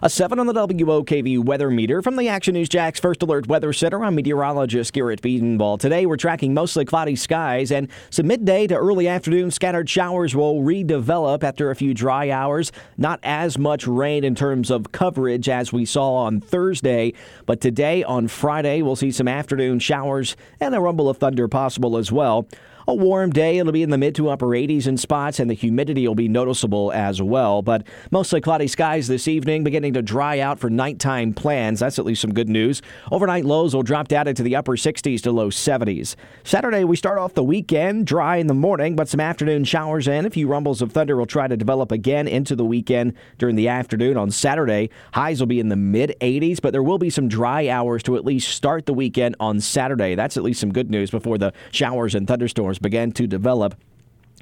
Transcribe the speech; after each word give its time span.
A 0.00 0.08
7 0.08 0.38
on 0.38 0.46
the 0.46 0.52
WOKV 0.52 1.44
weather 1.44 1.70
meter 1.70 2.02
from 2.02 2.14
the 2.14 2.28
Action 2.28 2.54
News 2.54 2.68
Jax 2.68 3.00
First 3.00 3.20
Alert 3.20 3.48
Weather 3.48 3.72
Center. 3.72 4.04
I'm 4.04 4.14
meteorologist 4.14 4.92
Garrett 4.92 5.20
Bedenbaugh. 5.20 5.80
Today 5.80 6.06
we're 6.06 6.16
tracking 6.16 6.54
mostly 6.54 6.84
cloudy 6.84 7.16
skies 7.16 7.72
and 7.72 7.88
some 8.08 8.28
midday 8.28 8.68
to 8.68 8.76
early 8.76 9.08
afternoon 9.08 9.50
scattered 9.50 9.90
showers 9.90 10.36
will 10.36 10.60
redevelop 10.60 11.42
after 11.42 11.72
a 11.72 11.74
few 11.74 11.94
dry 11.94 12.30
hours. 12.30 12.70
Not 12.96 13.18
as 13.24 13.58
much 13.58 13.88
rain 13.88 14.22
in 14.22 14.36
terms 14.36 14.70
of 14.70 14.92
coverage 14.92 15.48
as 15.48 15.72
we 15.72 15.84
saw 15.84 16.14
on 16.14 16.42
Thursday, 16.42 17.12
but 17.44 17.60
today 17.60 18.04
on 18.04 18.28
Friday 18.28 18.82
we'll 18.82 18.94
see 18.94 19.10
some 19.10 19.26
afternoon 19.26 19.80
showers 19.80 20.36
and 20.60 20.76
a 20.76 20.80
rumble 20.80 21.08
of 21.08 21.16
thunder 21.16 21.48
possible 21.48 21.96
as 21.96 22.12
well. 22.12 22.46
A 22.88 22.94
warm 22.94 23.32
day. 23.32 23.58
It'll 23.58 23.70
be 23.70 23.82
in 23.82 23.90
the 23.90 23.98
mid 23.98 24.14
to 24.14 24.30
upper 24.30 24.46
80s 24.46 24.86
in 24.86 24.96
spots, 24.96 25.40
and 25.40 25.50
the 25.50 25.54
humidity 25.54 26.08
will 26.08 26.14
be 26.14 26.26
noticeable 26.26 26.90
as 26.92 27.20
well. 27.20 27.60
But 27.60 27.86
mostly 28.10 28.40
cloudy 28.40 28.66
skies 28.66 29.08
this 29.08 29.28
evening, 29.28 29.62
beginning 29.62 29.92
to 29.92 30.00
dry 30.00 30.38
out 30.38 30.58
for 30.58 30.70
nighttime 30.70 31.34
plans. 31.34 31.80
That's 31.80 31.98
at 31.98 32.06
least 32.06 32.22
some 32.22 32.32
good 32.32 32.48
news. 32.48 32.80
Overnight 33.12 33.44
lows 33.44 33.74
will 33.74 33.82
drop 33.82 34.08
down 34.08 34.26
into 34.26 34.42
the 34.42 34.56
upper 34.56 34.72
60s 34.72 35.20
to 35.20 35.32
low 35.32 35.50
70s. 35.50 36.16
Saturday, 36.44 36.82
we 36.82 36.96
start 36.96 37.18
off 37.18 37.34
the 37.34 37.44
weekend 37.44 38.06
dry 38.06 38.36
in 38.36 38.46
the 38.46 38.54
morning, 38.54 38.96
but 38.96 39.06
some 39.06 39.20
afternoon 39.20 39.64
showers 39.64 40.08
and 40.08 40.26
a 40.26 40.30
few 40.30 40.48
rumbles 40.48 40.80
of 40.80 40.90
thunder 40.90 41.14
will 41.14 41.26
try 41.26 41.46
to 41.46 41.58
develop 41.58 41.92
again 41.92 42.26
into 42.26 42.56
the 42.56 42.64
weekend 42.64 43.12
during 43.36 43.56
the 43.56 43.68
afternoon. 43.68 44.16
On 44.16 44.30
Saturday, 44.30 44.88
highs 45.12 45.40
will 45.40 45.46
be 45.46 45.60
in 45.60 45.68
the 45.68 45.76
mid 45.76 46.16
80s, 46.22 46.58
but 46.58 46.72
there 46.72 46.82
will 46.82 46.96
be 46.96 47.10
some 47.10 47.28
dry 47.28 47.68
hours 47.68 48.02
to 48.04 48.16
at 48.16 48.24
least 48.24 48.48
start 48.48 48.86
the 48.86 48.94
weekend 48.94 49.36
on 49.38 49.60
Saturday. 49.60 50.14
That's 50.14 50.38
at 50.38 50.42
least 50.42 50.60
some 50.60 50.72
good 50.72 50.90
news 50.90 51.10
before 51.10 51.36
the 51.36 51.52
showers 51.70 52.14
and 52.14 52.26
thunderstorms 52.26 52.77
began 52.78 53.12
to 53.12 53.26
develop. 53.26 53.74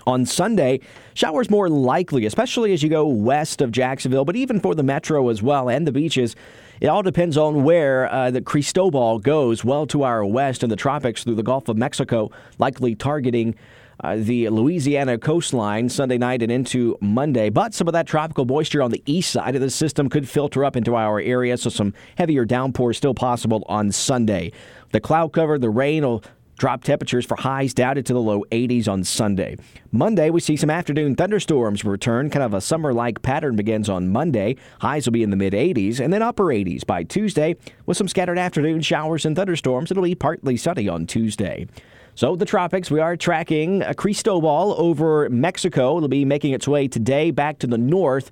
On 0.07 0.25
Sunday, 0.25 0.81
showers 1.15 1.51
more 1.51 1.69
likely, 1.69 2.27
especially 2.27 2.73
as 2.73 2.81
you 2.81 2.89
go 2.89 3.09
west 3.09 3.61
of 3.61 3.73
Jacksonville, 3.73 4.25
but 4.25 4.37
even 4.37 4.61
for 4.61 4.75
the 4.75 4.85
metro 4.85 5.29
as 5.31 5.43
well 5.43 5.69
and 5.69 5.85
the 5.85 5.91
beaches. 5.91 6.37
It 6.81 6.87
all 6.87 7.03
depends 7.03 7.37
on 7.37 7.65
where 7.65 8.13
uh, 8.13 8.31
the 8.31 8.43
Cristobal 8.43 9.19
goes, 9.19 9.65
well 9.65 9.87
to 9.89 10.05
our 10.05 10.25
west 10.25 10.63
in 10.63 10.71
the 10.71 10.77
tropics 10.77 11.25
through 11.25 11.35
the 11.35 11.43
Gulf 11.43 11.69
of 11.69 11.77
Mexico, 11.77 12.31
likely 12.59 12.95
targeting 12.95 13.57
uh, 14.01 14.17
the 14.17 14.51
Louisiana 14.51 15.17
coastline 15.17 15.89
Sunday 15.89 16.19
night 16.19 16.43
and 16.43 16.53
into 16.53 16.99
Monday. 17.01 17.49
But 17.49 17.73
some 17.73 17.89
of 17.89 17.93
that 17.95 18.07
tropical 18.07 18.45
moisture 18.45 18.83
on 18.83 18.91
the 18.91 19.03
east 19.07 19.31
side 19.31 19.55
of 19.55 19.63
the 19.63 19.71
system 19.71 20.11
could 20.11 20.29
filter 20.29 20.65
up 20.65 20.77
into 20.77 20.95
our 20.95 21.19
area, 21.19 21.57
so 21.57 21.71
some 21.71 21.95
heavier 22.17 22.45
downpours 22.45 22.99
still 22.99 23.15
possible 23.15 23.65
on 23.69 23.91
Sunday. 23.91 24.53
The 24.93 25.01
cloud 25.01 25.33
cover, 25.33 25.59
the 25.59 25.71
rain 25.71 26.05
will 26.05 26.23
Drop 26.59 26.83
temperatures 26.83 27.27
for 27.27 27.37
highs 27.37 27.75
down 27.75 27.97
to 27.97 28.03
the 28.03 28.21
low 28.21 28.43
80s 28.51 28.89
on 28.89 29.05
Sunday. 29.05 29.57
Monday, 29.93 30.31
we 30.31 30.41
see 30.41 30.57
some 30.57 30.71
afternoon 30.71 31.15
thunderstorms 31.15 31.85
return. 31.85 32.31
Kind 32.31 32.43
of 32.43 32.55
a 32.55 32.63
summer 32.63 32.95
like 32.95 33.21
pattern 33.21 33.57
begins 33.57 33.91
on 33.91 34.09
Monday. 34.09 34.57
Highs 34.81 35.07
will 35.07 35.13
be 35.13 35.23
in 35.23 35.29
the 35.29 35.37
mid 35.37 35.53
80s 35.53 36.01
and 36.01 36.13
then 36.13 36.23
upper 36.23 36.45
80s 36.45 36.87
by 36.87 37.03
Tuesday 37.03 37.57
with 37.85 37.99
some 37.99 38.09
scattered 38.09 38.39
afternoon 38.39 38.81
showers 38.81 39.27
and 39.27 39.37
thunderstorms. 39.37 39.91
It'll 39.91 40.03
be 40.03 40.15
partly 40.15 40.57
sunny 40.57 40.89
on 40.89 41.07
Tuesday. 41.07 41.67
So, 42.15 42.35
the 42.35 42.47
tropics, 42.47 42.91
we 42.91 43.01
are 43.01 43.15
tracking 43.19 43.83
a 43.83 43.93
Cristobal 43.93 44.75
over 44.79 45.29
Mexico. 45.29 45.99
It'll 45.99 46.09
be 46.09 46.25
making 46.25 46.55
its 46.55 46.67
way 46.67 46.89
today 46.89 47.31
back 47.31 47.59
to 47.59 47.67
the 47.67 47.77
north 47.77 48.31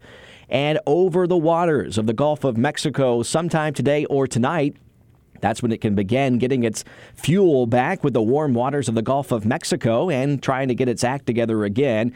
and 0.49 0.78
over 0.87 1.26
the 1.26 1.37
waters 1.37 1.99
of 1.99 2.06
the 2.06 2.15
Gulf 2.15 2.44
of 2.44 2.56
Mexico 2.56 3.22
sometime 3.22 3.75
today 3.75 4.06
or 4.06 4.26
tonight. 4.26 4.78
That's 5.44 5.62
when 5.62 5.72
it 5.72 5.82
can 5.82 5.94
begin 5.94 6.38
getting 6.38 6.65
its 6.65 6.84
fuel 7.15 7.66
back 7.66 8.03
with 8.03 8.15
the 8.15 8.22
warm 8.22 8.55
waters 8.55 8.88
of 8.88 8.94
the 8.94 9.03
Gulf 9.03 9.31
of 9.31 9.44
Mexico 9.44 10.09
and 10.09 10.43
trying 10.43 10.69
to 10.69 10.75
get 10.75 10.88
its 10.88 11.05
act 11.05 11.27
together 11.27 11.65
again. 11.65 12.15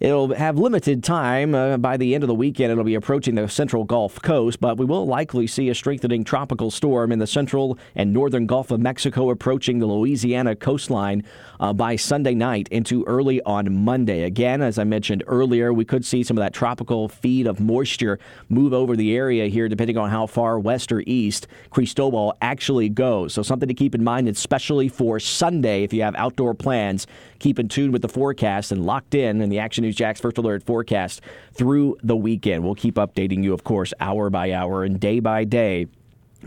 It'll 0.00 0.34
have 0.34 0.58
limited 0.58 1.04
time. 1.04 1.54
Uh, 1.54 1.78
by 1.78 1.96
the 1.96 2.16
end 2.16 2.24
of 2.24 2.28
the 2.28 2.34
weekend, 2.34 2.72
it'll 2.72 2.82
be 2.82 2.96
approaching 2.96 3.36
the 3.36 3.48
central 3.48 3.84
Gulf 3.84 4.20
Coast, 4.20 4.60
but 4.60 4.76
we 4.76 4.84
will 4.84 5.06
likely 5.06 5.46
see 5.46 5.68
a 5.68 5.74
strengthening 5.74 6.24
tropical 6.24 6.72
storm 6.72 7.12
in 7.12 7.20
the 7.20 7.28
central 7.28 7.78
and 7.94 8.12
northern 8.12 8.46
Gulf 8.46 8.72
of 8.72 8.80
Mexico 8.80 9.30
approaching 9.30 9.78
the 9.78 9.86
Louisiana 9.86 10.56
coastline 10.56 11.22
uh, 11.60 11.72
by 11.72 11.94
Sunday 11.94 12.34
night 12.34 12.66
into 12.68 13.04
early 13.04 13.40
on 13.42 13.84
Monday. 13.84 14.24
Again, 14.24 14.62
as 14.62 14.80
I 14.80 14.84
mentioned 14.84 15.22
earlier, 15.28 15.72
we 15.72 15.84
could 15.84 16.04
see 16.04 16.24
some 16.24 16.36
of 16.36 16.42
that 16.42 16.52
tropical 16.52 17.08
feed 17.08 17.46
of 17.46 17.60
moisture 17.60 18.18
move 18.48 18.72
over 18.72 18.96
the 18.96 19.16
area 19.16 19.46
here, 19.46 19.68
depending 19.68 19.96
on 19.96 20.10
how 20.10 20.26
far 20.26 20.58
west 20.58 20.90
or 20.90 21.04
east 21.06 21.46
Cristobal 21.70 22.36
actually 22.42 22.88
goes. 22.88 23.32
So, 23.32 23.44
something 23.44 23.68
to 23.68 23.74
keep 23.74 23.94
in 23.94 24.02
mind, 24.02 24.26
especially 24.28 24.88
for 24.88 25.20
Sunday, 25.20 25.84
if 25.84 25.92
you 25.92 26.02
have 26.02 26.16
outdoor 26.16 26.52
plans. 26.54 27.06
Keep 27.38 27.58
in 27.58 27.68
tune 27.68 27.92
with 27.92 28.00
the 28.02 28.08
forecast 28.08 28.72
and 28.72 28.86
locked 28.86 29.14
in 29.14 29.42
in 29.42 29.50
the 29.50 29.58
Action 29.58 29.83
News 29.84 29.96
Jax 29.96 30.20
First 30.20 30.38
Alert 30.38 30.64
forecast 30.64 31.20
through 31.52 31.96
the 32.02 32.16
weekend. 32.16 32.64
We'll 32.64 32.74
keep 32.74 32.94
updating 32.94 33.44
you, 33.44 33.52
of 33.52 33.64
course, 33.64 33.92
hour 34.00 34.30
by 34.30 34.52
hour 34.52 34.82
and 34.82 34.98
day 34.98 35.20
by 35.20 35.44
day 35.44 35.86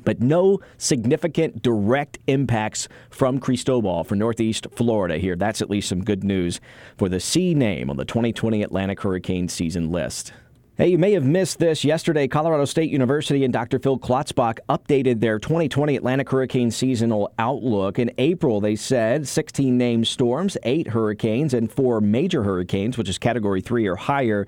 but 0.03 0.21
no 0.21 0.59
significant 0.77 1.61
direct 1.63 2.19
impacts 2.27 2.87
from 3.09 3.39
Cristobal 3.39 4.03
for 4.03 4.15
Northeast 4.15 4.67
Florida 4.75 5.17
here. 5.17 5.35
That's 5.35 5.59
at 5.61 5.71
least 5.71 5.89
some 5.89 6.03
good 6.03 6.23
news 6.23 6.59
for 6.97 7.09
the 7.09 7.19
C 7.19 7.53
name 7.55 7.89
on 7.89 7.97
the 7.97 8.05
2020 8.05 8.61
Atlantic 8.61 9.01
Hurricane 9.01 9.47
season 9.47 9.91
list. 9.91 10.33
Hey, 10.79 10.89
you 10.89 10.99
may 10.99 11.13
have 11.13 11.25
missed 11.25 11.57
this. 11.57 11.83
Yesterday, 11.83 12.27
Colorado 12.27 12.63
State 12.65 12.91
University 12.91 13.43
and 13.43 13.51
Dr. 13.51 13.79
Phil 13.79 13.97
Klotzbach 13.97 14.59
updated 14.69 15.21
their 15.21 15.39
2020 15.39 15.95
Atlantic 15.95 16.29
hurricane 16.29 16.69
seasonal 16.69 17.33
outlook. 17.39 17.97
In 17.97 18.11
April, 18.19 18.61
they 18.61 18.75
said 18.75 19.27
16 19.27 19.75
named 19.75 20.05
storms, 20.07 20.55
eight 20.61 20.89
hurricanes, 20.89 21.55
and 21.55 21.71
four 21.71 21.99
major 21.99 22.43
hurricanes, 22.43 22.95
which 22.95 23.09
is 23.09 23.17
category 23.17 23.59
three 23.59 23.87
or 23.87 23.95
higher. 23.95 24.45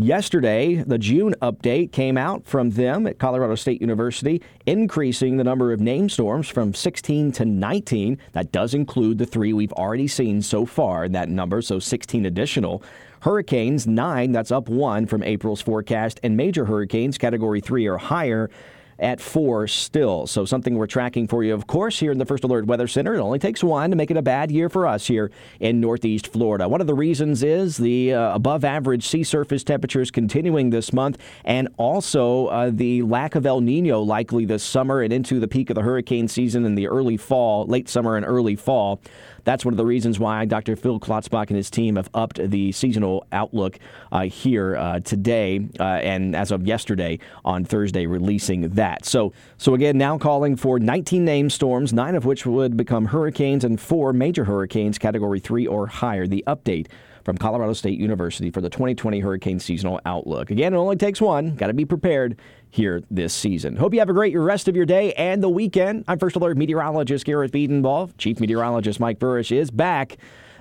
Yesterday, 0.00 0.76
the 0.76 0.96
June 0.96 1.34
update 1.42 1.90
came 1.90 2.16
out 2.16 2.46
from 2.46 2.70
them 2.70 3.04
at 3.08 3.18
Colorado 3.18 3.56
State 3.56 3.80
University, 3.80 4.40
increasing 4.64 5.36
the 5.36 5.42
number 5.42 5.72
of 5.72 5.80
named 5.80 6.12
storms 6.12 6.48
from 6.48 6.72
16 6.72 7.32
to 7.32 7.44
19. 7.44 8.16
That 8.30 8.52
does 8.52 8.74
include 8.74 9.18
the 9.18 9.26
three 9.26 9.52
we've 9.52 9.72
already 9.72 10.06
seen 10.06 10.40
so 10.40 10.64
far 10.64 11.06
in 11.06 11.12
that 11.12 11.28
number, 11.28 11.60
so 11.60 11.80
16 11.80 12.26
additional. 12.26 12.80
Hurricanes, 13.22 13.88
nine, 13.88 14.30
that's 14.30 14.52
up 14.52 14.68
one 14.68 15.04
from 15.04 15.24
April's 15.24 15.62
forecast, 15.62 16.20
and 16.22 16.36
major 16.36 16.66
hurricanes, 16.66 17.18
category 17.18 17.60
three 17.60 17.88
or 17.88 17.98
higher 17.98 18.50
at 18.98 19.20
four 19.20 19.68
still. 19.68 20.26
So 20.26 20.44
something 20.44 20.76
we're 20.76 20.86
tracking 20.86 21.28
for 21.28 21.44
you, 21.44 21.54
of 21.54 21.66
course, 21.66 21.98
here 21.98 22.10
in 22.10 22.18
the 22.18 22.26
First 22.26 22.44
Alert 22.44 22.66
Weather 22.66 22.88
Center. 22.88 23.14
It 23.14 23.20
only 23.20 23.38
takes 23.38 23.62
one 23.62 23.90
to 23.90 23.96
make 23.96 24.10
it 24.10 24.16
a 24.16 24.22
bad 24.22 24.50
year 24.50 24.68
for 24.68 24.86
us 24.86 25.06
here 25.06 25.30
in 25.60 25.80
Northeast 25.80 26.28
Florida. 26.28 26.68
One 26.68 26.80
of 26.80 26.86
the 26.86 26.94
reasons 26.94 27.42
is 27.42 27.76
the 27.76 28.14
uh, 28.14 28.34
above 28.34 28.64
average 28.64 29.06
sea 29.06 29.24
surface 29.24 29.62
temperatures 29.62 30.10
continuing 30.10 30.70
this 30.70 30.92
month 30.92 31.18
and 31.44 31.68
also 31.76 32.46
uh, 32.46 32.70
the 32.72 33.02
lack 33.02 33.34
of 33.34 33.46
El 33.46 33.60
Nino 33.60 34.00
likely 34.00 34.44
this 34.44 34.62
summer 34.62 35.00
and 35.00 35.12
into 35.12 35.38
the 35.38 35.48
peak 35.48 35.70
of 35.70 35.74
the 35.74 35.82
hurricane 35.82 36.28
season 36.28 36.64
in 36.64 36.74
the 36.74 36.88
early 36.88 37.16
fall, 37.16 37.66
late 37.66 37.88
summer 37.88 38.16
and 38.16 38.26
early 38.26 38.56
fall. 38.56 39.00
That's 39.44 39.64
one 39.64 39.72
of 39.72 39.78
the 39.78 39.86
reasons 39.86 40.18
why 40.18 40.44
Dr. 40.44 40.76
Phil 40.76 41.00
Klotzbach 41.00 41.48
and 41.48 41.56
his 41.56 41.70
team 41.70 41.96
have 41.96 42.10
upped 42.12 42.38
the 42.50 42.70
seasonal 42.72 43.26
outlook 43.32 43.78
uh, 44.12 44.24
here 44.24 44.76
uh, 44.76 45.00
today 45.00 45.66
uh, 45.80 45.82
and 45.82 46.36
as 46.36 46.50
of 46.50 46.66
yesterday 46.66 47.18
on 47.46 47.64
Thursday, 47.64 48.06
releasing 48.06 48.68
that. 48.70 48.87
So, 49.02 49.32
so 49.56 49.74
again, 49.74 49.98
now 49.98 50.18
calling 50.18 50.56
for 50.56 50.78
19 50.78 51.24
named 51.24 51.52
storms, 51.52 51.92
nine 51.92 52.14
of 52.14 52.24
which 52.24 52.46
would 52.46 52.76
become 52.76 53.06
hurricanes, 53.06 53.64
and 53.64 53.80
four 53.80 54.12
major 54.12 54.44
hurricanes, 54.44 54.98
category 54.98 55.40
three 55.40 55.66
or 55.66 55.86
higher. 55.86 56.26
The 56.26 56.44
update 56.46 56.88
from 57.24 57.36
Colorado 57.36 57.74
State 57.74 57.98
University 57.98 58.50
for 58.50 58.62
the 58.62 58.70
2020 58.70 59.20
Hurricane 59.20 59.58
Seasonal 59.58 60.00
Outlook. 60.06 60.50
Again, 60.50 60.72
it 60.72 60.78
only 60.78 60.96
takes 60.96 61.20
one. 61.20 61.56
Got 61.56 61.66
to 61.66 61.74
be 61.74 61.84
prepared 61.84 62.40
here 62.70 63.02
this 63.10 63.34
season. 63.34 63.76
Hope 63.76 63.92
you 63.92 64.00
have 64.00 64.08
a 64.08 64.14
great 64.14 64.34
rest 64.34 64.66
of 64.66 64.74
your 64.74 64.86
day 64.86 65.12
and 65.12 65.42
the 65.42 65.48
weekend. 65.48 66.04
I'm 66.08 66.18
First 66.18 66.36
Alert 66.36 66.56
Meteorologist 66.56 67.26
Garrett 67.26 67.52
Bedenbaugh. 67.52 68.16
Chief 68.16 68.40
Meteorologist 68.40 68.98
Mike 68.98 69.18
Buresh 69.18 69.54
is 69.54 69.70
back 69.70 70.16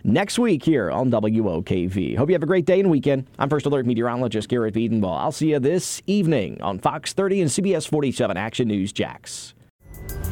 next 0.07 0.39
week 0.39 0.63
here 0.63 0.89
on 0.89 1.11
WOKV. 1.11 2.17
Hope 2.17 2.29
you 2.29 2.33
have 2.33 2.43
a 2.43 2.47
great 2.47 2.65
day 2.65 2.79
and 2.79 2.89
weekend. 2.89 3.27
I'm 3.37 3.49
First 3.49 3.65
Alert 3.65 3.85
Meteorologist 3.85 4.47
Garrett 4.47 4.73
Bedenbaugh. 4.73 5.19
I'll 5.19 5.31
see 5.31 5.51
you 5.51 5.59
this 5.59 6.01
evening 6.07 6.59
on 6.61 6.79
Fox 6.79 7.13
30 7.13 7.41
and 7.41 7.51
CBS 7.51 7.87
47 7.87 8.37
Action 8.37 8.69
News 8.69 8.91
Jax. 8.91 9.53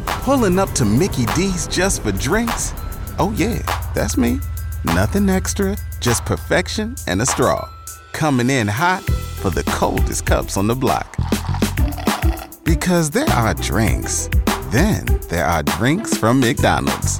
Pulling 0.05 0.57
up 0.57 0.71
to 0.71 0.85
Mickey 0.85 1.25
D's 1.35 1.67
just 1.67 2.01
for 2.01 2.11
drinks? 2.13 2.73
Oh, 3.19 3.33
yeah, 3.37 3.61
that's 3.93 4.17
me. 4.17 4.39
Nothing 4.85 5.29
extra, 5.29 5.77
just 5.99 6.25
perfection 6.25 6.95
and 7.07 7.21
a 7.21 7.25
straw. 7.25 7.69
Coming 8.13 8.49
in 8.49 8.67
hot 8.67 9.03
for 9.03 9.49
the 9.49 9.63
coldest 9.63 10.25
cups 10.25 10.57
on 10.57 10.67
the 10.67 10.75
block. 10.75 11.15
Because 12.63 13.11
there 13.11 13.29
are 13.29 13.53
drinks, 13.53 14.29
then 14.69 15.05
there 15.29 15.45
are 15.45 15.63
drinks 15.63 16.17
from 16.17 16.39
McDonald's. 16.39 17.19